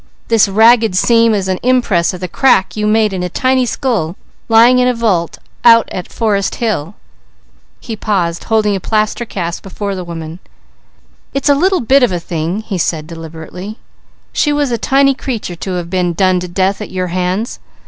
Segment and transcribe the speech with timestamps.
[0.29, 4.15] This ragged seam is an impress of the crack you made in a tiny skull
[4.49, 6.95] lying in a vault out at Forest Hill."
[7.79, 10.39] He paused, holding a plaster cast before the woman.
[11.35, 13.77] "It's a little bit of a thing," he said deliberately.
[14.33, 17.59] "She was a tiny creature to have been done to death at your hands.